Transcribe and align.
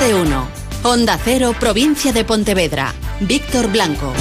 De 0.00 0.14
uno. 0.14 0.48
Onda 0.82 1.18
Cero, 1.22 1.54
provincia 1.60 2.12
de 2.12 2.24
Pontevedra. 2.24 2.92
Víctor 3.20 3.70
Blanco. 3.70 4.12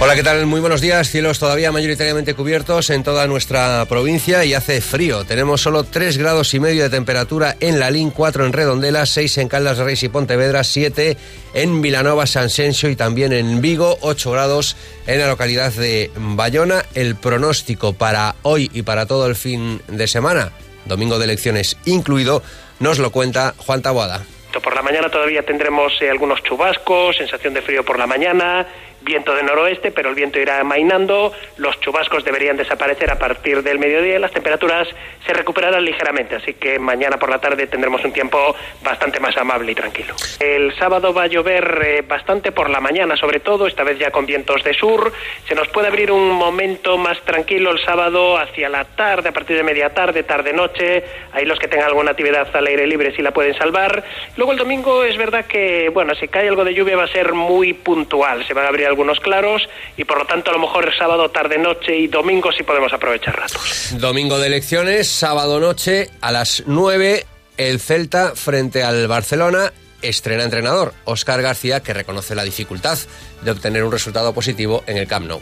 Hola, 0.00 0.16
¿qué 0.16 0.22
tal? 0.22 0.46
Muy 0.46 0.60
buenos 0.60 0.80
días. 0.80 1.10
Cielos 1.10 1.38
todavía 1.38 1.70
mayoritariamente 1.70 2.34
cubiertos 2.34 2.90
en 2.90 3.02
toda 3.04 3.26
nuestra 3.26 3.84
provincia 3.86 4.44
y 4.44 4.54
hace 4.54 4.80
frío. 4.80 5.24
Tenemos 5.24 5.60
solo 5.60 5.84
3 5.84 6.18
grados 6.18 6.54
y 6.54 6.60
medio 6.60 6.82
de 6.82 6.90
temperatura 6.90 7.56
en 7.60 7.78
La 7.78 7.86
Lalín, 7.86 8.10
4 8.10 8.46
en 8.46 8.52
Redondela, 8.52 9.06
6 9.06 9.38
en 9.38 9.48
Caldas 9.48 9.78
Reis 9.78 10.02
y 10.02 10.08
Pontevedra, 10.08 10.64
7 10.64 11.16
en 11.54 11.82
Vilanova, 11.82 12.26
San 12.26 12.50
Sensio 12.50 12.88
y 12.88 12.96
también 12.96 13.32
en 13.32 13.60
Vigo, 13.60 13.98
8 14.00 14.30
grados 14.32 14.76
en 15.06 15.20
la 15.20 15.28
localidad 15.28 15.72
de 15.72 16.10
Bayona. 16.16 16.84
El 16.94 17.16
pronóstico 17.16 17.92
para 17.92 18.34
hoy 18.42 18.70
y 18.72 18.82
para 18.82 19.06
todo 19.06 19.26
el 19.26 19.36
fin 19.36 19.80
de 19.88 20.08
semana, 20.08 20.52
domingo 20.86 21.18
de 21.18 21.24
elecciones 21.24 21.76
incluido, 21.84 22.42
nos 22.80 22.98
lo 22.98 23.12
cuenta 23.12 23.54
Juan 23.58 23.82
Taboada. 23.82 24.24
Por 24.60 24.74
la 24.74 24.82
mañana 24.82 25.08
todavía 25.08 25.42
tendremos 25.42 26.00
eh, 26.00 26.10
algunos 26.10 26.42
chubascos, 26.42 27.16
sensación 27.16 27.54
de 27.54 27.62
frío 27.62 27.84
por 27.84 27.98
la 27.98 28.06
mañana, 28.06 28.66
viento 29.06 29.34
de 29.34 29.42
noroeste, 29.42 29.92
pero 29.92 30.10
el 30.10 30.14
viento 30.14 30.38
irá 30.38 30.60
amainando, 30.60 31.32
los 31.56 31.80
chubascos 31.80 32.24
deberían 32.24 32.56
desaparecer 32.56 33.10
a 33.10 33.18
partir 33.18 33.62
del 33.62 33.78
mediodía 33.78 34.16
y 34.16 34.18
las 34.18 34.32
temperaturas 34.32 34.88
se 35.24 35.32
recuperarán 35.32 35.84
ligeramente, 35.84 36.34
así 36.34 36.54
que 36.54 36.78
mañana 36.78 37.16
por 37.16 37.30
la 37.30 37.40
tarde 37.40 37.66
tendremos 37.66 38.04
un 38.04 38.12
tiempo 38.12 38.54
bastante 38.82 39.20
más 39.20 39.36
amable 39.36 39.72
y 39.72 39.74
tranquilo. 39.74 40.14
El 40.40 40.76
sábado 40.76 41.14
va 41.14 41.22
a 41.22 41.26
llover 41.26 41.82
eh, 41.84 42.02
bastante 42.06 42.52
por 42.52 42.68
la 42.68 42.80
mañana, 42.80 43.16
sobre 43.16 43.40
todo, 43.40 43.66
esta 43.66 43.84
vez 43.84 43.98
ya 43.98 44.10
con 44.10 44.26
vientos 44.26 44.62
de 44.64 44.74
sur, 44.74 45.12
se 45.48 45.54
nos 45.54 45.68
puede 45.68 45.88
abrir 45.88 46.10
un 46.10 46.30
momento 46.32 46.98
más 46.98 47.20
tranquilo 47.22 47.70
el 47.70 47.78
sábado 47.78 48.36
hacia 48.36 48.68
la 48.68 48.84
tarde, 48.84 49.28
a 49.28 49.32
partir 49.32 49.56
de 49.56 49.62
media 49.62 49.90
tarde, 49.94 50.24
tarde-noche, 50.24 51.04
ahí 51.32 51.44
los 51.44 51.58
que 51.58 51.68
tengan 51.68 51.86
alguna 51.86 52.10
actividad 52.10 52.48
al 52.54 52.66
aire 52.66 52.86
libre 52.86 53.14
sí 53.14 53.22
la 53.22 53.30
pueden 53.30 53.54
salvar. 53.54 54.02
Luego 54.36 54.52
el 54.52 54.58
domingo 54.58 55.04
es 55.04 55.16
verdad 55.16 55.46
que, 55.46 55.88
bueno, 55.90 56.14
si 56.16 56.26
cae 56.26 56.48
algo 56.48 56.64
de 56.64 56.74
lluvia 56.74 56.96
va 56.96 57.04
a 57.04 57.08
ser 57.08 57.32
muy 57.34 57.72
puntual, 57.72 58.44
se 58.46 58.52
van 58.52 58.64
a 58.64 58.68
abrir 58.68 58.86
algunos 58.96 59.20
claros 59.20 59.68
y 59.98 60.04
por 60.04 60.18
lo 60.18 60.24
tanto 60.24 60.50
a 60.50 60.54
lo 60.54 60.58
mejor 60.58 60.86
el 60.86 60.98
sábado 60.98 61.30
tarde 61.30 61.58
noche 61.58 61.94
y 61.94 62.08
domingo 62.08 62.50
sí 62.50 62.62
podemos 62.62 62.92
aprovechar 62.94 63.36
ratos. 63.36 63.90
Domingo 63.98 64.38
de 64.38 64.46
elecciones, 64.46 65.06
sábado 65.06 65.60
noche 65.60 66.08
a 66.22 66.32
las 66.32 66.62
9 66.66 67.26
el 67.58 67.78
Celta 67.78 68.34
frente 68.34 68.82
al 68.82 69.06
Barcelona 69.06 69.72
estrena 70.00 70.44
entrenador 70.44 70.94
Óscar 71.04 71.42
García 71.42 71.82
que 71.82 71.92
reconoce 71.92 72.34
la 72.34 72.42
dificultad 72.42 72.98
de 73.42 73.50
obtener 73.50 73.84
un 73.84 73.92
resultado 73.92 74.32
positivo 74.32 74.82
en 74.86 74.96
el 74.96 75.06
Camp 75.06 75.26
Nou. 75.26 75.40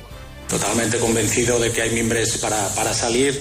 Totalmente 0.48 0.98
convencido 0.98 1.58
de 1.58 1.72
que 1.72 1.82
hay 1.82 1.90
miembros 1.90 2.36
para, 2.38 2.68
para 2.74 2.92
salir, 2.92 3.40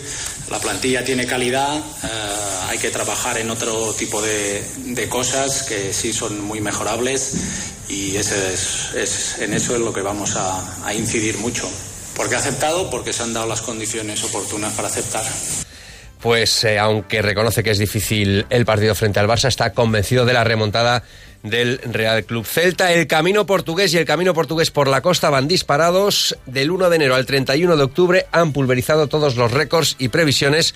la 0.50 0.60
plantilla 0.60 1.04
tiene 1.04 1.26
calidad, 1.26 1.78
eh, 1.78 2.70
hay 2.70 2.78
que 2.78 2.90
trabajar 2.92 3.38
en 3.38 3.50
otro 3.50 3.94
tipo 3.94 4.22
de, 4.22 4.64
de, 4.78 5.10
cosas 5.10 5.64
que 5.64 5.94
sí 5.94 6.14
son 6.14 6.40
muy 6.40 6.62
mejorables 6.62 7.73
y 7.94 8.18
ese 8.18 8.54
es, 8.54 8.94
es, 8.96 9.40
en 9.40 9.54
eso 9.54 9.76
es 9.76 9.82
lo 9.82 9.94
que 9.94 10.02
vamos 10.02 10.36
a, 10.36 10.94
incidir 10.94 11.38
mucho. 11.38 11.70
Porque 12.16 12.36
ha 12.36 12.40
aceptado, 12.40 12.90
porque 12.90 13.14
se 13.14 13.24
han 13.24 13.34
dado 13.34 13.48
las 13.48 13.62
condiciones 13.62 14.24
oportunas 14.24 14.74
para 14.74 14.88
aceptar 14.88 15.24
pues 16.20 16.64
eh, 16.64 16.80
aunque 16.80 17.22
reconoce 17.22 17.64
que 17.64 17.72
es 17.72 17.78
difícil 17.78 18.46
el 18.50 18.64
partido 18.64 18.96
frente 18.96 19.20
al 19.20 19.28
Barça, 19.28 19.50
está 19.50 19.74
convencido 19.74 20.24
de 20.24 20.32
la 20.32 20.46
remontada 20.46 21.04
del 21.42 21.82
Real 21.84 22.24
Club 22.24 22.46
Celta. 22.46 22.94
El 22.94 23.08
camino 23.08 23.46
portugués 23.46 23.94
y 23.94 23.98
el 23.98 24.06
camino 24.06 24.34
portugués 24.34 24.72
por 24.72 24.88
la 24.88 25.02
costa 25.02 25.30
van 25.30 25.50
disparados. 25.50 26.38
Del 26.46 26.72
1 26.72 26.90
de 26.90 26.96
enero 26.96 27.16
al 27.16 27.26
31 27.26 27.76
de 27.76 27.84
octubre 27.84 28.26
han 28.32 28.54
pulverizado 28.54 29.08
todos 29.08 29.36
los 29.36 29.52
récords 29.52 29.98
y 30.00 30.08
previsiones 30.08 30.74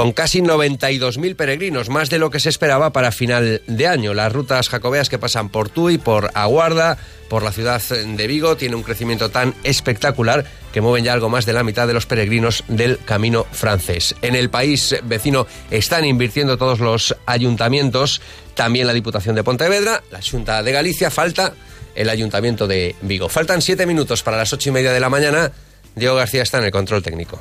con 0.00 0.12
casi 0.12 0.40
92.000 0.40 1.36
peregrinos, 1.36 1.90
más 1.90 2.08
de 2.08 2.18
lo 2.18 2.30
que 2.30 2.40
se 2.40 2.48
esperaba 2.48 2.90
para 2.90 3.12
final 3.12 3.60
de 3.66 3.86
año. 3.86 4.14
Las 4.14 4.32
rutas 4.32 4.70
jacobeas 4.70 5.10
que 5.10 5.18
pasan 5.18 5.50
por 5.50 5.68
Tui, 5.68 5.98
por 5.98 6.30
Aguarda, 6.32 6.96
por 7.28 7.42
la 7.42 7.52
ciudad 7.52 7.82
de 7.82 8.26
Vigo, 8.26 8.56
tienen 8.56 8.76
un 8.76 8.82
crecimiento 8.82 9.28
tan 9.28 9.54
espectacular 9.62 10.46
que 10.72 10.80
mueven 10.80 11.04
ya 11.04 11.12
algo 11.12 11.28
más 11.28 11.44
de 11.44 11.52
la 11.52 11.64
mitad 11.64 11.86
de 11.86 11.92
los 11.92 12.06
peregrinos 12.06 12.64
del 12.66 12.98
camino 13.04 13.44
francés. 13.52 14.14
En 14.22 14.36
el 14.36 14.48
país 14.48 14.96
vecino 15.02 15.46
están 15.70 16.06
invirtiendo 16.06 16.56
todos 16.56 16.80
los 16.80 17.14
ayuntamientos, 17.26 18.22
también 18.54 18.86
la 18.86 18.94
Diputación 18.94 19.34
de 19.34 19.44
Pontevedra, 19.44 20.02
la 20.10 20.22
Junta 20.22 20.62
de 20.62 20.72
Galicia, 20.72 21.10
falta 21.10 21.52
el 21.94 22.08
Ayuntamiento 22.08 22.66
de 22.66 22.96
Vigo. 23.02 23.28
Faltan 23.28 23.60
siete 23.60 23.84
minutos 23.84 24.22
para 24.22 24.38
las 24.38 24.50
ocho 24.50 24.70
y 24.70 24.72
media 24.72 24.94
de 24.94 25.00
la 25.00 25.10
mañana. 25.10 25.52
Diego 25.94 26.14
García 26.14 26.42
está 26.42 26.56
en 26.56 26.64
el 26.64 26.70
control 26.70 27.02
técnico. 27.02 27.38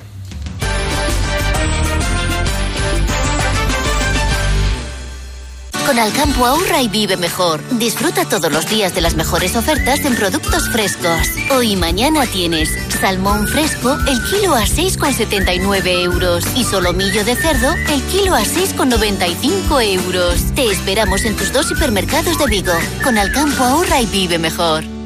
Con 5.90 5.98
Alcampo 5.98 6.46
ahorra 6.46 6.84
y 6.84 6.88
vive 6.88 7.18
mejor. 7.18 7.64
Disfruta 7.80 8.24
todos 8.24 8.52
los 8.52 8.70
días 8.70 8.94
de 8.94 9.02
las 9.02 9.16
mejores 9.16 9.56
ofertas 9.56 10.06
en 10.06 10.16
productos 10.16 10.70
frescos. 10.70 11.28
Hoy 11.50 11.72
y 11.72 11.76
mañana 11.76 12.28
tienes 12.28 12.70
salmón 13.02 13.48
fresco 13.48 13.98
el 14.08 14.22
kilo 14.26 14.54
a 14.54 14.66
6,79 14.66 16.04
euros 16.04 16.46
y 16.56 16.64
solomillo 16.64 17.26
de 17.26 17.36
cerdo 17.36 17.74
el 17.92 18.04
kilo 18.04 18.36
a 18.36 18.42
6,95 18.42 19.84
euros. 19.84 20.54
Te 20.54 20.70
esperamos 20.70 21.26
en 21.26 21.36
tus 21.36 21.52
dos 21.52 21.72
hipermercados 21.72 22.38
de 22.38 22.46
Vigo. 22.46 22.74
Con 23.04 23.18
Alcampo 23.18 23.64
ahorra 23.64 24.00
y 24.00 24.06
vive 24.06 24.38
mejor. 24.38 24.99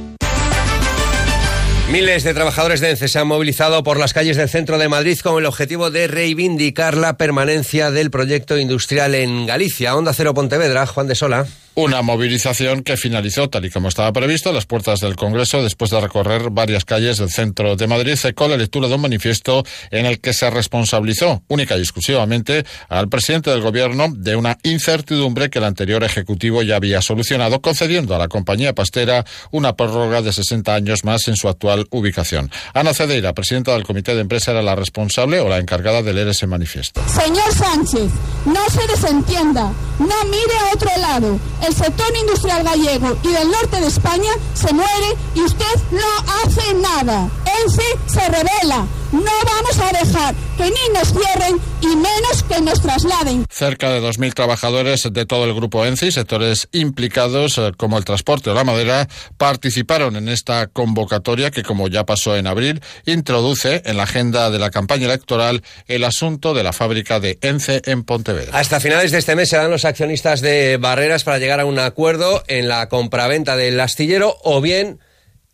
Miles 1.93 2.23
de 2.23 2.33
trabajadores 2.33 2.81
de 2.81 2.89
ENCE 2.89 3.07
se 3.07 3.19
han 3.19 3.27
movilizado 3.27 3.83
por 3.83 3.99
las 3.99 4.13
calles 4.13 4.35
del 4.35 4.49
centro 4.49 4.79
de 4.79 4.89
Madrid 4.89 5.19
con 5.19 5.37
el 5.37 5.45
objetivo 5.45 5.91
de 5.91 6.07
reivindicar 6.07 6.97
la 6.97 7.17
permanencia 7.17 7.91
del 7.91 8.09
proyecto 8.09 8.57
industrial 8.57 9.13
en 9.13 9.45
Galicia. 9.45 9.95
Onda 9.95 10.11
Cero 10.11 10.33
Pontevedra, 10.33 10.87
Juan 10.87 11.05
de 11.05 11.13
Sola. 11.13 11.45
Una 11.75 12.03
movilización 12.03 12.83
que 12.83 12.97
finalizó, 12.97 13.49
tal 13.49 13.65
y 13.65 13.71
como 13.71 13.87
estaba 13.87 14.13
previsto, 14.13 14.53
las 14.53 14.67
puertas 14.67 14.99
del 14.99 15.15
Congreso 15.15 15.63
después 15.63 15.89
de 15.89 15.99
recorrer 15.99 16.51
varias 16.51 16.85
calles 16.85 17.17
del 17.17 17.31
centro 17.31 17.75
de 17.75 17.87
Madrid 17.87 18.15
con 18.35 18.51
la 18.51 18.57
lectura 18.57 18.87
de 18.87 18.93
un 18.93 19.01
manifiesto 19.01 19.63
en 19.89 20.05
el 20.05 20.21
que 20.21 20.33
se 20.33 20.51
responsabilizó 20.51 21.41
única 21.47 21.75
y 21.75 21.79
exclusivamente 21.79 22.63
al 22.89 23.09
presidente 23.09 23.49
del 23.49 23.61
Gobierno 23.61 24.05
de 24.15 24.35
una 24.35 24.59
incertidumbre 24.61 25.49
que 25.49 25.57
el 25.57 25.65
anterior 25.65 26.03
Ejecutivo 26.03 26.61
ya 26.61 26.75
había 26.75 27.01
solucionado, 27.01 27.59
concediendo 27.59 28.13
a 28.15 28.19
la 28.19 28.27
compañía 28.27 28.75
pastera 28.75 29.25
una 29.49 29.75
prórroga 29.75 30.21
de 30.21 30.31
60 30.31 30.75
años 30.75 31.03
más 31.03 31.27
en 31.27 31.35
su 31.35 31.49
actual 31.49 31.87
ubicación. 31.89 32.51
Ana 32.75 32.93
Cedeira, 32.93 33.33
presidenta 33.33 33.73
del 33.73 33.83
Comité 33.83 34.13
de 34.13 34.21
Empresa, 34.21 34.51
era 34.51 34.61
la 34.61 34.75
responsable 34.75 35.39
o 35.39 35.49
la 35.49 35.57
encargada 35.57 36.03
de 36.03 36.13
leer 36.13 36.27
ese 36.27 36.45
manifiesto. 36.45 37.01
Señor 37.07 37.51
Sánchez, 37.51 38.11
no 38.45 38.69
se 38.69 38.85
desentienda, 38.87 39.73
no 39.97 40.25
mire 40.25 40.55
a 40.69 40.75
otro 40.75 40.89
lado 41.01 41.39
el 41.65 41.73
sector 41.73 42.07
industrial 42.17 42.63
gallego 42.63 43.17
y 43.23 43.27
del 43.29 43.49
norte 43.49 43.79
de 43.79 43.87
España 43.87 44.31
se 44.53 44.73
muere 44.73 45.17
y 45.35 45.41
usted 45.41 45.75
no 45.91 46.43
hace 46.43 46.73
nada. 46.75 47.29
ENSE 47.63 47.83
se 48.07 48.21
revela. 48.29 48.85
No 49.13 49.21
vamos 49.21 49.77
a 49.77 49.95
dejar 49.95 50.35
que 50.57 50.63
ni 50.63 50.93
nos 50.93 51.13
cierren 51.13 51.59
y 51.81 51.95
menos 51.95 52.43
que 52.49 52.59
nos 52.61 52.81
trasladen. 52.81 53.45
Cerca 53.47 53.91
de 53.91 54.01
2.000 54.01 54.33
trabajadores 54.33 55.07
de 55.11 55.25
todo 55.27 55.45
el 55.45 55.53
grupo 55.53 55.85
ENCE 55.85 56.07
y 56.07 56.11
sectores 56.11 56.67
implicados 56.71 57.59
eh, 57.59 57.73
como 57.77 57.99
el 57.99 58.05
transporte 58.05 58.49
o 58.49 58.55
la 58.55 58.63
madera 58.63 59.07
participaron 59.37 60.15
en 60.15 60.29
esta 60.29 60.65
convocatoria 60.65 61.51
que, 61.51 61.61
como 61.61 61.89
ya 61.89 62.07
pasó 62.07 62.35
en 62.35 62.47
abril, 62.47 62.81
introduce 63.05 63.83
en 63.85 63.97
la 63.97 64.03
agenda 64.03 64.49
de 64.49 64.57
la 64.57 64.71
campaña 64.71 65.05
electoral 65.05 65.61
el 65.87 66.05
asunto 66.05 66.55
de 66.55 66.63
la 66.63 66.73
fábrica 66.73 67.19
de 67.19 67.37
ENCE 67.41 67.83
en 67.85 68.03
Pontevedra. 68.05 68.57
Hasta 68.57 68.79
finales 68.79 69.11
de 69.11 69.19
este 69.19 69.35
mes 69.35 69.49
serán 69.49 69.69
los 69.69 69.85
accionistas 69.85 70.41
de 70.41 70.77
Barreras 70.77 71.23
para 71.23 71.37
llegar 71.37 71.59
a 71.59 71.65
un 71.65 71.77
acuerdo 71.77 72.43
en 72.47 72.67
la 72.67 72.89
compraventa 72.89 73.55
del 73.55 73.79
astillero 73.79 74.37
o 74.43 74.59
bien 74.59 74.99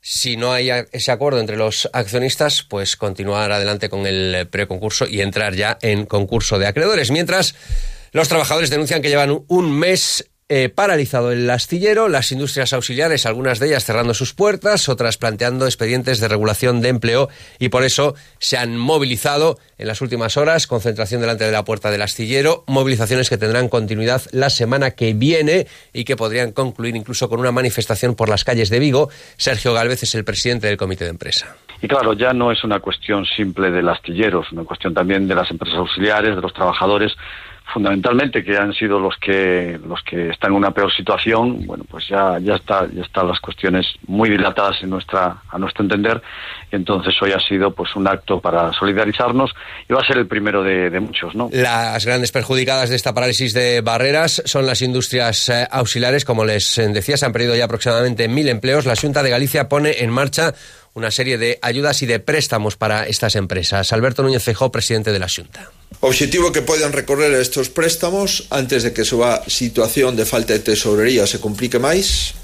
si 0.02 0.38
no 0.38 0.54
hay 0.54 0.70
ese 0.92 1.12
acuerdo 1.12 1.40
entre 1.40 1.58
los 1.58 1.90
accionistas, 1.94 2.64
pues 2.64 2.96
continuar 2.96 3.52
adelante 3.52 3.90
con 3.90 4.08
el 4.08 4.48
preconcurso 4.50 5.08
y 5.08 5.22
entrar 5.22 5.56
ya 5.56 5.78
en 5.82 6.06
concurso 6.06 6.58
de 6.60 6.68
acreedores. 6.68 7.12
Mientras 7.12 7.56
los 8.12 8.28
trabajadores 8.28 8.69
denuncian 8.69 9.01
que 9.01 9.10
llevan 9.10 9.44
un 9.48 9.78
mes 9.78 10.29
eh, 10.51 10.69
paralizado 10.69 11.31
el 11.31 11.48
astillero, 11.48 12.07
las 12.07 12.31
industrias 12.31 12.74
auxiliares, 12.74 13.28
algunas 13.28 13.60
de 13.60 13.68
ellas 13.68 13.86
cerrando 13.86 14.16
sus 14.16 14.34
puertas, 14.34 14.90
otras 14.90 15.18
planteando 15.18 15.66
expedientes 15.66 16.19
de 16.19 16.28
regulación 16.28 16.81
de 16.81 16.90
empleo 16.90 17.30
y 17.60 17.69
por 17.69 17.84
eso 17.84 18.16
se 18.40 18.57
han 18.57 18.75
movilizado 18.75 19.60
en 19.78 19.86
las 19.86 20.01
últimas 20.01 20.38
horas, 20.38 20.66
concentración 20.66 21.22
delante 21.22 21.44
de 21.44 21.51
la 21.51 21.63
puerta 21.63 21.92
del 21.92 22.01
astillero, 22.01 22.63
movilizaciones 22.66 23.30
que 23.30 23.38
tendrán 23.38 23.69
continuidad 23.69 24.24
la 24.31 24.50
semana 24.50 24.90
que 24.92 25.13
viene 25.13 25.68
y 25.94 26.04
que 26.04 26.16
podrían 26.16 26.51
concluir 26.51 26.96
incluso 26.96 27.30
con 27.30 27.40
una 27.40 27.51
manifestación 27.51 28.16
por 28.16 28.28
las 28.28 28.44
calles 28.44 28.72
de 28.72 28.80
Vigo. 28.80 29.10
Sergio 29.38 29.74
Galvez 29.74 30.01
es 30.01 30.16
el 30.16 30.25
presidente 30.25 30.66
del 30.66 30.78
comité 30.78 31.04
de 31.04 31.12
empresa. 31.12 31.57
Y 31.80 31.88
claro, 31.88 32.13
ya 32.13 32.34
no 32.34 32.51
es 32.51 32.63
una 32.63 32.80
cuestión 32.80 33.24
simple 33.25 33.69
del 33.69 33.88
astillero, 33.88 34.42
es 34.42 34.51
una 34.51 34.63
cuestión 34.63 34.96
también 34.96 35.28
de 35.28 35.36
las 35.36 35.50
empresas 35.51 35.78
auxiliares, 35.78 36.36
de 36.36 36.42
los 36.42 36.54
trabajadores 36.54 37.13
fundamentalmente 37.74 38.44
que 38.44 38.57
han 38.57 38.74
sido 38.74 39.00
los 39.00 39.16
que 39.18 39.80
los 39.86 40.01
que 40.04 40.30
están 40.30 40.51
en 40.51 40.57
una 40.57 40.71
peor 40.71 40.92
situación 40.94 41.66
bueno 41.66 41.83
pues 41.89 42.07
ya 42.07 42.38
ya 42.39 42.56
está 42.56 42.88
ya 42.92 43.04
están 43.04 43.27
las 43.27 43.39
cuestiones 43.39 43.86
muy 44.07 44.30
dilatadas 44.30 44.81
en 44.81 44.89
nuestra 44.89 45.42
a 45.50 45.57
nuestro 45.57 45.83
entender 45.83 46.21
entonces 46.71 47.13
hoy 47.21 47.31
ha 47.31 47.39
sido 47.39 47.71
pues 47.71 47.95
un 47.95 48.07
acto 48.07 48.39
para 48.39 48.71
solidarizarnos 48.74 49.51
y 49.88 49.94
va 49.94 50.01
a 50.01 50.06
ser 50.06 50.18
el 50.18 50.27
primero 50.27 50.63
de, 50.63 51.00
muchos 51.00 51.36
no 51.36 51.50
las 51.51 52.06
grandes 52.06 52.31
perjudicadas 52.31 52.89
de 52.89 52.95
esta 52.95 53.13
parálisis 53.13 53.54
de 53.54 53.81
barreras 53.81 54.42
son 54.45 54.65
las 54.65 54.81
industrias 54.81 55.50
eh, 55.50 55.68
auxiliares 55.72 56.25
como 56.25 56.45
les 56.45 56.75
decía 56.75 57.18
se 57.18 57.25
han 57.25 57.33
perdido 57.33 57.56
ya 57.56 57.65
aproximadamente 57.65 58.27
mil 58.27 58.48
empleos 58.48 58.86
la 58.86 58.95
Junta 58.95 59.24
de 59.24 59.30
Galicia 59.30 59.69
pone 59.69 60.04
en 60.04 60.10
marcha 60.10 60.54
una 60.94 61.12
serie 61.12 61.38
de 61.38 61.60
ayudas 61.62 62.01
y 62.01 62.06
de 62.06 62.19
préstamos 62.19 62.75
para 62.75 63.06
estas 63.06 63.36
empresas. 63.36 63.94
Alberto 63.94 64.24
Núñez 64.24 64.44
Feijóo, 64.44 64.72
presidente 64.72 65.12
de 65.12 65.19
la 65.19 65.30
Xunta. 65.30 65.72
Objetivo 66.00 66.53
que 66.53 66.62
poidan 66.62 66.94
recorrer 66.94 67.33
a 67.36 67.41
estos 67.41 67.68
préstamos 67.68 68.47
antes 68.53 68.86
de 68.86 68.94
que 68.94 69.03
a 69.03 69.09
súa 69.09 69.44
situación 69.50 70.15
de 70.15 70.24
falta 70.24 70.53
de 70.53 70.63
tesourería 70.63 71.25
se 71.25 71.41
complique 71.44 71.81
máis. 71.81 72.38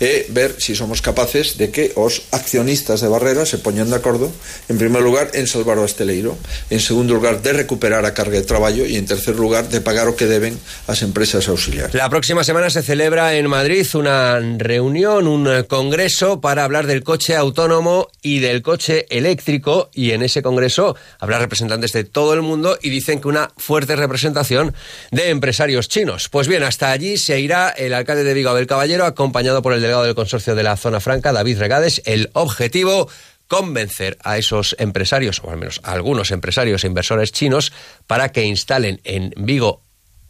E 0.00 0.26
ver 0.32 0.56
si 0.58 0.74
somos 0.74 1.04
capaces 1.04 1.60
de 1.60 1.70
que 1.70 1.92
os 1.94 2.24
accionistas 2.32 3.04
de 3.04 3.08
Barrera 3.08 3.44
se 3.44 3.60
poñan 3.60 3.92
de 3.92 3.96
acordo, 3.96 4.32
en 4.68 4.80
primer 4.80 5.02
lugar, 5.04 5.30
en 5.36 5.46
salvar 5.46 5.78
o 5.78 5.84
asteleiro, 5.84 6.40
en 6.72 6.80
segundo 6.80 7.12
lugar, 7.12 7.44
de 7.44 7.52
recuperar 7.52 8.08
a 8.08 8.16
carga 8.16 8.40
de 8.40 8.48
traballo 8.48 8.88
e 8.88 8.96
en 8.96 9.04
tercer 9.04 9.36
lugar, 9.36 9.68
de 9.68 9.84
pagar 9.84 10.08
o 10.08 10.16
que 10.16 10.24
deben 10.24 10.56
as 10.88 11.04
empresas 11.04 11.46
auxiliares. 11.52 11.92
La 11.92 12.08
próxima 12.08 12.42
semana 12.42 12.72
se 12.72 12.80
celebra 12.80 13.36
en 13.36 13.46
Madrid 13.46 13.84
una 13.92 14.40
reunión, 14.40 15.28
un 15.28 15.44
congreso 15.68 16.40
para 16.40 16.64
hablar 16.64 16.88
del 16.88 17.04
coche 17.04 17.36
autónomo 17.36 18.08
y 18.22 18.40
del 18.40 18.62
coche 18.62 19.04
eléctrico 19.10 19.90
y 19.92 20.12
en 20.12 20.22
ese 20.22 20.42
congreso 20.42 20.96
habrá 21.18 21.38
representantes 21.38 21.92
de 21.92 22.04
todo 22.04 22.32
el 22.32 22.42
mundo 22.42 22.78
y 22.80 22.88
dicen 22.88 23.20
que 23.20 23.28
una 23.28 23.52
fuerte 23.56 23.96
representación 23.96 24.74
de 25.10 25.28
empresarios 25.28 25.88
chinos. 25.88 26.28
Pues 26.28 26.48
bien, 26.48 26.62
hasta 26.62 26.90
allí 26.90 27.16
se 27.16 27.40
irá 27.40 27.68
el 27.68 27.92
alcalde 27.92 28.24
de 28.24 28.34
Vigo 28.34 28.50
Abel 28.50 28.66
Caballero 28.66 29.04
acompañado 29.04 29.62
por 29.62 29.74
el 29.74 29.82
delegado 29.90 30.04
del 30.04 30.14
consorcio 30.14 30.54
de 30.54 30.62
la 30.62 30.76
zona 30.76 31.00
franca, 31.00 31.32
David 31.32 31.58
Regades. 31.58 32.00
El 32.04 32.30
objetivo, 32.34 33.08
convencer 33.48 34.18
a 34.22 34.38
esos 34.38 34.76
empresarios, 34.78 35.40
o 35.42 35.50
al 35.50 35.56
menos 35.56 35.80
a 35.82 35.92
algunos 35.92 36.30
empresarios 36.30 36.84
e 36.84 36.86
inversores 36.86 37.32
chinos, 37.32 37.72
para 38.06 38.30
que 38.30 38.44
instalen 38.44 39.00
en 39.02 39.34
Vigo 39.36 39.82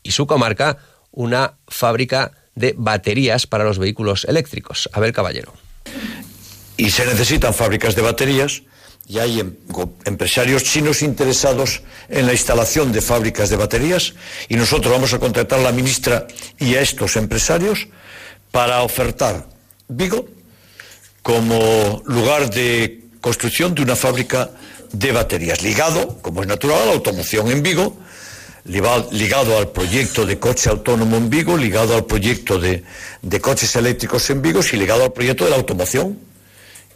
y 0.02 0.12
su 0.12 0.26
comarca 0.26 0.78
una 1.10 1.58
fábrica 1.68 2.32
de 2.54 2.74
baterías 2.76 3.46
para 3.46 3.64
los 3.64 3.78
vehículos 3.78 4.24
eléctricos. 4.24 4.88
Abel 4.94 5.12
Caballero. 5.12 5.52
Y 6.78 6.90
se 6.90 7.04
necesitan 7.04 7.52
fábricas 7.52 7.94
de 7.94 8.02
baterías 8.02 8.62
y 9.06 9.18
hay 9.18 9.40
em, 9.40 9.56
empresarios 10.06 10.64
chinos 10.64 11.02
interesados 11.02 11.82
en 12.08 12.26
la 12.26 12.32
instalación 12.32 12.92
de 12.92 13.02
fábricas 13.02 13.50
de 13.50 13.56
baterías 13.56 14.14
y 14.48 14.56
nosotros 14.56 14.90
vamos 14.90 15.12
a 15.12 15.18
contratar 15.18 15.58
a 15.58 15.62
la 15.62 15.72
ministra 15.72 16.26
y 16.58 16.76
a 16.76 16.80
estos 16.80 17.16
empresarios 17.16 17.88
para 18.50 18.82
ofertar 18.82 19.46
Vigo 19.88 20.28
como 21.22 22.02
lugar 22.06 22.50
de 22.50 23.00
construcción 23.20 23.74
de 23.74 23.82
una 23.82 23.96
fábrica 23.96 24.50
de 24.92 25.12
baterías, 25.12 25.62
ligado, 25.62 26.18
como 26.22 26.42
es 26.42 26.48
natural, 26.48 26.82
a 26.82 26.86
la 26.86 26.92
automoción 26.92 27.50
en 27.50 27.62
Vigo, 27.62 27.96
ligado 28.64 29.58
al 29.58 29.68
proyecto 29.68 30.26
de 30.26 30.38
coche 30.38 30.70
autónomo 30.70 31.16
en 31.16 31.30
Vigo, 31.30 31.56
ligado 31.56 31.94
al 31.94 32.06
proyecto 32.06 32.58
de, 32.58 32.82
coches 33.40 33.74
eléctricos 33.76 34.28
en 34.30 34.42
Vigo 34.42 34.60
y 34.72 34.76
ligado 34.76 35.04
al 35.04 35.12
proyecto 35.12 35.44
de 35.44 35.50
la 35.50 35.56
automoción 35.56 36.18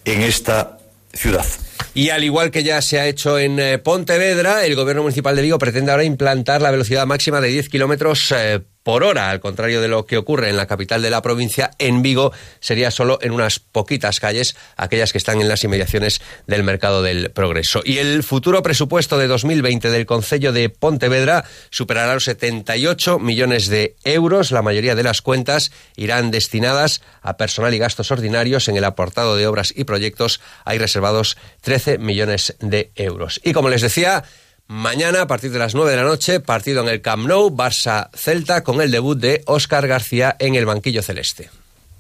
en 0.05 0.23
esta 0.23 0.79
ciudad. 1.13 1.47
Y 1.95 2.11
al 2.11 2.25
igual 2.25 2.51
que 2.51 2.65
ya 2.65 2.83
se 2.83 2.99
ha 2.99 3.07
hecho 3.07 3.39
en 3.39 3.59
eh, 3.61 3.79
Pontevedra, 3.79 4.65
el 4.65 4.75
gobierno 4.75 5.03
municipal 5.03 5.37
de 5.37 5.43
Vigo 5.43 5.59
pretende 5.59 5.93
ahora 5.93 6.05
implantar 6.05 6.61
la 6.61 6.71
velocidad 6.73 7.07
máxima 7.07 7.41
de 7.41 7.49
10 7.49 7.69
kilómetros 7.69 8.33
eh, 8.37 8.63
por 8.85 9.03
hora, 9.03 9.31
al 9.31 9.41
contrario 9.41 9.81
de 9.81 9.89
lo 9.89 10.05
que 10.05 10.19
ocurre 10.19 10.51
en 10.51 10.59
la 10.59 10.67
capital 10.67 11.01
de 11.03 11.11
la 11.11 11.23
provincia, 11.23 11.71
en 11.79 12.03
Vigo 12.03 12.33
sería 12.61 12.91
solo 12.91 13.19
en 13.23 13.33
unas 13.33 13.59
poquitas 13.59 14.21
calles, 14.21 14.57
aquellas 14.77 15.11
que 15.11 15.19
están 15.19 15.41
en 15.41 15.49
las 15.49 15.65
inmediaciones 15.65 16.21
del 16.47 16.63
mercado 16.65 17.03
del 17.03 17.31
progreso. 17.31 17.81
Y 17.83 17.97
el 17.97 18.23
futuro 18.23 18.63
presupuesto 18.63 19.17
de 19.17 19.27
2020 19.27 19.89
del 19.89 20.05
Concello 20.05 20.53
de 20.53 20.69
Pontevedra 20.69 21.47
superará 21.71 22.13
los 22.13 22.25
78 22.25 23.19
millones 23.19 23.69
de 23.69 23.97
euros. 24.05 24.53
La 24.53 24.61
mayoría 24.61 24.95
de 24.95 25.03
las 25.03 25.23
cuentas 25.23 25.73
irán 25.97 26.31
destinadas 26.31 27.01
a 27.23 27.39
personal 27.39 27.73
y 27.73 27.79
gastos 27.79 28.11
ordinarios. 28.11 28.69
En 28.69 28.77
el 28.77 28.85
apartado 28.85 29.37
de 29.37 29.47
obras 29.47 29.73
y 29.75 29.85
proyectos 29.85 30.43
hay 30.67 30.77
reservados 30.77 31.39
13 31.63 31.97
millones 31.97 32.55
de 32.61 32.91
euros. 32.97 33.41
Y 33.43 33.55
como 33.55 33.71
les 33.71 33.81
decía, 33.81 34.25
Mañana, 34.67 35.23
a 35.23 35.27
partir 35.27 35.51
de 35.51 35.59
las 35.59 35.75
9 35.75 35.91
de 35.91 35.97
la 35.99 36.05
noche, 36.05 36.41
partido 36.41 36.81
en 36.81 36.89
el 36.89 37.03
Camp 37.03 37.27
Nou, 37.27 37.51
Barça-Celta, 37.51 38.63
con 38.65 38.81
el 38.81 38.91
debut 38.91 39.19
de 39.19 39.43
Óscar 39.45 39.87
García 39.87 40.37
en 40.39 40.55
el 40.55 40.65
banquillo 40.65 41.03
celeste. 41.03 41.51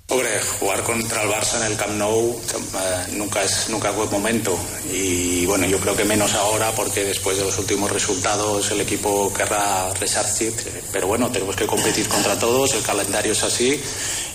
Jugar 0.08 0.82
contra 0.82 1.22
el 1.22 1.28
Barça 1.28 1.60
en 1.60 1.72
el 1.72 1.76
Camp 1.76 1.92
Nou 1.98 2.32
eh, 2.32 3.12
nunca 3.16 3.42
es 3.42 3.68
nunca 3.68 3.90
buen 3.90 4.10
momento. 4.10 4.58
Y 4.90 5.44
bueno, 5.44 5.66
yo 5.66 5.78
creo 5.78 5.94
que 5.94 6.04
menos 6.04 6.32
ahora 6.34 6.72
porque 6.72 7.04
después 7.04 7.36
de 7.36 7.44
los 7.44 7.58
últimos 7.58 7.90
resultados 7.90 8.70
el 8.70 8.80
equipo 8.80 9.32
querrá 9.32 9.92
resarcir, 10.00 10.54
pero 10.90 11.06
bueno, 11.06 11.30
tenemos 11.30 11.56
que 11.56 11.66
competir 11.66 12.08
contra 12.08 12.38
todos, 12.38 12.72
el 12.74 12.82
calendario 12.82 13.32
es 13.32 13.42
así 13.42 13.80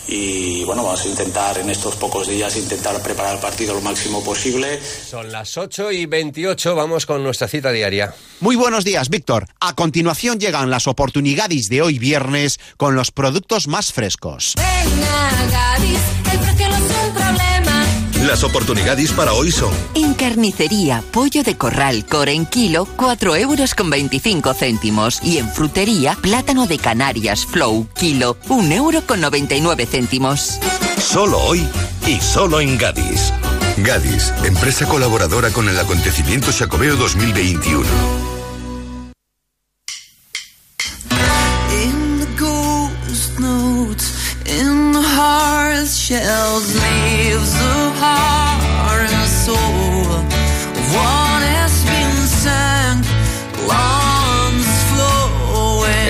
y 0.09 0.63
bueno, 0.63 0.83
vamos 0.83 1.05
a 1.05 1.07
intentar 1.07 1.57
en 1.59 1.69
estos 1.69 1.95
pocos 1.95 2.27
días 2.27 2.57
intentar 2.57 3.01
preparar 3.01 3.35
el 3.35 3.41
partido 3.41 3.73
lo 3.73 3.81
máximo 3.81 4.23
posible. 4.23 4.79
Son 4.81 5.31
las 5.31 5.57
8 5.57 5.91
y 5.91 6.05
28, 6.05 6.75
vamos 6.75 7.05
con 7.05 7.23
nuestra 7.23 7.47
cita 7.47 7.71
diaria. 7.71 8.13
Muy 8.39 8.55
buenos 8.55 8.83
días, 8.83 9.09
Víctor. 9.09 9.47
A 9.59 9.75
continuación 9.75 10.39
llegan 10.39 10.69
las 10.69 10.87
oportunidades 10.87 11.69
de 11.69 11.81
hoy 11.81 11.99
viernes 11.99 12.59
con 12.77 12.95
los 12.95 13.11
productos 13.11 13.67
más 13.67 13.93
frescos. 13.93 14.55
Las 18.39 18.49
oportunidades 18.51 19.11
para 19.11 19.33
hoy 19.33 19.51
son... 19.51 19.69
En 19.95 20.13
carnicería, 20.13 21.03
pollo 21.11 21.43
de 21.43 21.57
corral 21.57 22.05
core 22.05 22.31
en 22.31 22.45
kilo, 22.45 22.87
4 22.95 23.35
euros 23.35 23.75
con 23.75 23.89
25 23.89 24.53
céntimos. 24.53 25.19
Y 25.21 25.39
en 25.39 25.49
frutería, 25.49 26.15
plátano 26.21 26.65
de 26.65 26.77
Canarias 26.77 27.45
Flow, 27.45 27.89
kilo, 27.99 28.37
1 28.47 28.73
euro 28.73 29.01
con 29.05 29.19
99 29.19 29.85
céntimos. 29.85 30.57
Solo 30.97 31.37
hoy 31.37 31.67
y 32.07 32.21
solo 32.21 32.61
en 32.61 32.77
Gadis. 32.77 33.33
Gadis, 33.75 34.33
empresa 34.45 34.87
colaboradora 34.87 35.49
con 35.49 35.67
el 35.67 35.77
acontecimiento 35.77 36.53
Chacobeo 36.53 36.95
2021. 36.95 37.85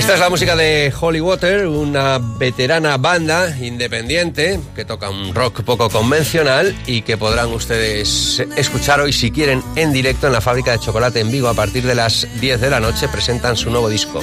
Esta 0.10 0.14
es 0.14 0.20
la 0.22 0.30
música 0.30 0.56
de 0.56 0.92
Holy 1.00 1.22
Water, 1.22 1.68
una 1.68 2.18
veterana 2.18 2.98
banda 2.98 3.56
independiente 3.60 4.60
que 4.76 4.84
toca 4.84 5.08
un 5.10 5.36
rock 5.36 5.62
poco 5.62 5.88
convencional 5.90 6.76
y 6.88 7.04
que 7.04 7.16
podrán 7.16 7.54
ustedes 7.54 8.40
escuchar 8.56 9.02
hoy 9.02 9.14
si 9.14 9.30
quieren 9.30 9.62
en 9.76 9.94
directo 9.94 10.26
en 10.26 10.34
la 10.34 10.42
fábrica 10.42 10.72
de 10.72 10.80
chocolate 10.80 11.20
en 11.20 11.30
Vigo 11.30 11.48
a 11.48 11.54
partir 11.54 11.86
de 11.86 11.94
las 11.94 12.28
10 12.42 12.60
de 12.60 12.70
la 12.72 12.80
noche. 12.80 13.08
Presentan 13.08 13.56
su 13.56 13.70
nuevo 13.70 13.88
disco. 13.88 14.20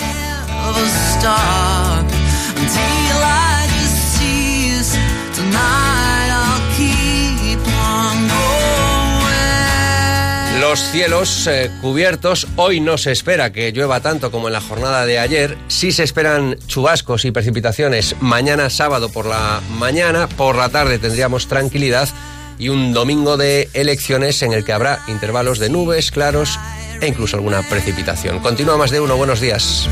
Los 10.77 10.91
cielos 10.91 11.47
eh, 11.47 11.71
cubiertos, 11.81 12.47
hoy 12.57 12.81
no 12.81 12.99
se 12.99 13.11
espera 13.11 13.51
que 13.51 13.73
llueva 13.73 14.01
tanto 14.01 14.31
como 14.31 14.49
en 14.49 14.53
la 14.53 14.61
jornada 14.61 15.07
de 15.07 15.19
ayer, 15.19 15.57
sí 15.69 15.91
se 15.91 16.03
esperan 16.03 16.59
chubascos 16.67 17.25
y 17.25 17.31
precipitaciones 17.31 18.15
mañana 18.21 18.69
sábado 18.69 19.09
por 19.09 19.25
la 19.25 19.63
mañana, 19.79 20.29
por 20.29 20.55
la 20.55 20.69
tarde 20.69 20.99
tendríamos 20.99 21.47
tranquilidad 21.47 22.11
y 22.59 22.69
un 22.69 22.93
domingo 22.93 23.39
de 23.39 23.71
elecciones 23.73 24.43
en 24.43 24.53
el 24.53 24.67
que 24.67 24.75
habrá 24.75 25.03
intervalos 25.09 25.59
de 25.61 25.71
nubes, 25.71 26.11
claros 26.11 26.61
e 27.01 27.07
incluso 27.07 27.39
alguna 27.39 27.63
precipitación. 27.63 28.41
Continúa 28.41 28.77
más 28.77 28.91
de 28.91 29.01
uno, 29.01 29.17
buenos 29.17 29.41
días. 29.41 29.89